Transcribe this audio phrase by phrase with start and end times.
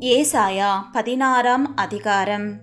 [0.00, 2.60] ஏசாயா பதினாறாம் அதிகாரம்.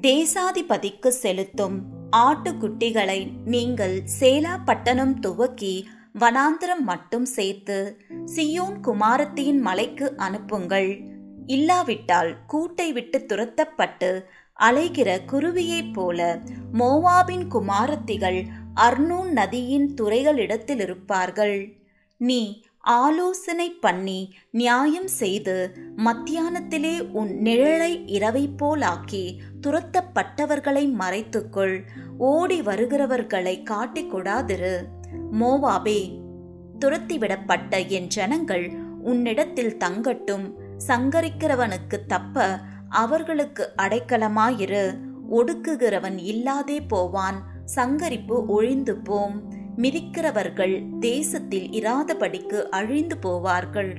[0.00, 1.82] தேசாதிபதிக்கு செலுத்தும்
[2.16, 11.00] ஆட்டுக்குட்டிகளை நீங்கள் சேலா பட்டணம் துவக்கி வனாந்திரம் மட்டும் சேர்த்து சியோன் குமாரத்தியின் மலைக்கு அனுப்புங்கள்.
[11.46, 14.24] இல்லாவிட்டால் கூட்டை விட்டு துரத்தப்பட்டு
[14.60, 16.40] அலைகிற குருவியைப் போல
[16.72, 18.44] மோவாபின் குமாரத்திகள்
[18.76, 21.76] அர்னூன் நதியின் துறைகளிடத்தில் இருப்பார்கள்.
[22.16, 31.82] நீ ஆலோசனை பண்ணி நியாயம் செய்து மத்தியானத்திலே உன் நிழலை இரவை போலாக்கி துரத்தப்பட்டவர்களை மறைத்துக்கொள்.
[32.18, 34.84] ஓடி வருகிறவர்களை காட்டிக்கூடாதிரு
[35.32, 36.18] மோவாபே
[36.78, 38.70] துரத்திவிடப்பட்ட என் ஜனங்கள்
[39.02, 40.52] உன்னிடத்தில் தங்கட்டும்.
[40.86, 42.58] சங்கரிக்கிறவனுக்கு தப்ப
[42.88, 44.96] அவர்களுக்கு அடைக்கலமாயிரு.
[45.30, 47.42] ஒடுக்குகிறவன் இல்லாதே போவான்.
[47.74, 49.57] சங்கரிப்பு ஒழிந்து போம்.
[49.78, 53.96] மிதிக்கிறவர்கள் தேசத்தில் இராதபடிக்கு அழிந்து போவார்கள்.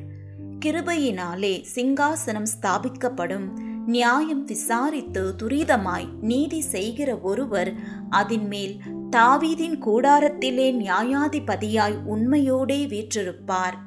[0.66, 3.48] கிருபையினாலே சிங்காசனம் ஸ்தாபிக்கப்படும்.
[3.86, 7.74] நியாயம் விசாரித்து துரிதமாய் நீதி செய்கிற ஒருவர்
[8.12, 8.80] அதின்மேல்
[9.16, 13.78] தாவீதின் கூடாரத்திலே நியாயாதிபதியாய் உண்மையோடே வீற்றிருப்பார்.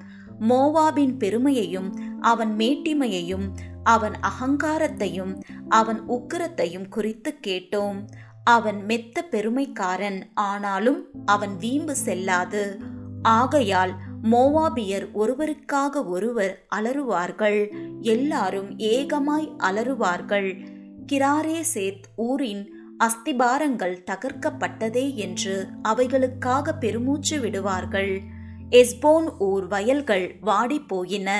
[0.40, 3.46] மோவாபின் பெருமையையும் அவன் மேட்டிமையையும்
[3.84, 8.06] அவன் அகங்காரத்தையும் அவன் உக்கிரத்தையும் குறித்து கேட்டோம்.
[8.44, 12.78] அவன் மெத்த பெருமைக்காரன் ஆனாலும் அவன் வீம்பு செல்லாது.
[13.22, 17.74] ஆகையால் மோவாபியர் ஒருவருக்காக ஒருவர் அலறுவார்கள்.
[18.00, 20.66] எல்லாரும் ஏகமாய் அலறுவார்கள்.
[21.12, 28.22] கிராரே சேத் ஊரின் அஸ்திபாரங்கள் தகர்க்கப்பட்டதே என்று அவைகளுக்காக பெருமூச்சு விடுவார்கள்.
[28.70, 31.30] எஸ்போன் ஊர் வயல்கள் வாடிப்போயின.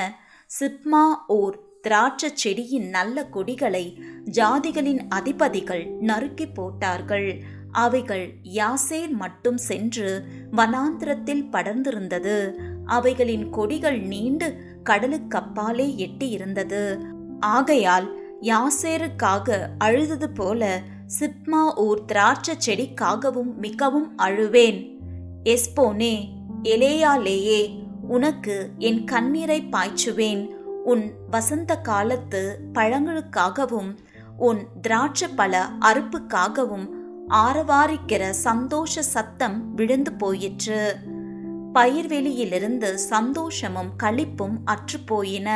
[0.59, 7.43] சிப்மா ஊர் திராட்சச் செடியின் நல்ல கொடிகளை ஜாதிகளின் அதிபதிகள் நறுக்கி போட்டார்கள்.
[7.71, 12.51] அவைகள் யாசேர் மட்டும் சென்று வனாந்திரத்தில் படர்ந்திருந்தது.
[12.85, 16.99] அவைகளின் கொடிகள் நீண்டு கடலுக்கப்பாலே எட்டி இருந்தது
[17.39, 20.81] ஆகையால் யாசேருக்காக அழுதது போல
[21.19, 24.97] சிப்மா ஊர் திராட்சை செடிக்காகவும் மிகவும் அழுவேன்.
[25.43, 26.29] எஸ்போனே
[26.63, 30.52] எலேயாலேயே உனக்கு என் கண்ணீரை பாய்ச்சுவேன்.
[30.85, 33.97] உன் வசந்த காலத்து பழங்களுக்காகவும்
[34.37, 36.87] உன் திராட்சை பல அறுப்புக்காகவும்
[37.29, 40.95] ஆரவாரிக்கிற சந்தோஷ சத்தம் விழுந்து போயிற்று.
[41.73, 45.49] பயிர்வெளியிலிருந்து சந்தோஷமும் களிப்பும் அற்றுப்போயின.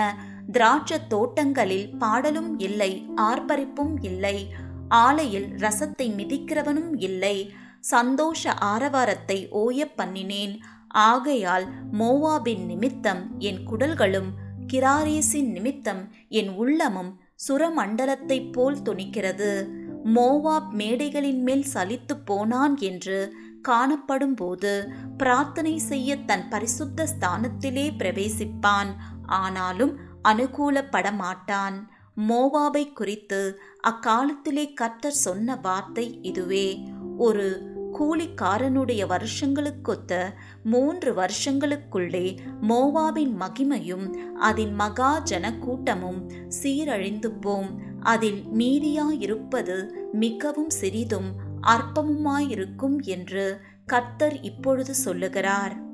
[0.52, 4.48] திராட்சை தோட்டங்களில் பாடலும் இல்லை ஆர்ப்பரிப்பும் இல்லை.
[4.96, 7.52] ஆலையில் ரசத்தை மிதிக்கிறவனும் இல்லை.
[7.80, 10.56] சந்தோஷ ஆரவாரத்தை ஓய பண்ணினேன்.
[10.88, 14.30] ஆகையால் மோவாபின் நிமித்தம் என் குடல்களும்
[14.74, 19.68] கிராரேசின் நிமித்தம் என் உள்ளமும் சுரமண்டலத்தைப் போல் துணிக்கிறது.
[20.04, 28.94] மோவாப் மேடைகளின் மேல் சலித்து போனான் என்று காணப்படும் போது பிரார்த்தனை செய்ய தன் பரிசுத்த ஸ்தானத்திலே பிரவேசிப்பான்.
[29.26, 31.92] ஆனாலும் அனுகூலப்பட மாட்டான்
[32.28, 36.88] மோவாபை குறித்து அக்காலத்திலே கர்த்தர் சொன்ன வார்த்தை இதுவே.
[37.18, 40.34] ஒரு கூலிக்காரனுடைய வருஷங்களுக்கொத்த
[40.64, 46.22] மூன்று வருஷங்களுக்குள்ளே மோவாவின் மகிமையும் அதன் மகா ஜனக்கூட்டமும்
[46.64, 51.30] சீரழிந்து போம் அதில் மீதியாயிருப்பது மிகவும் சிறிதும்
[51.62, 55.87] அற்பமுமாயிருக்கும் என்று கர்த்தர் இப்பொழுது சொல்லுகிறார்.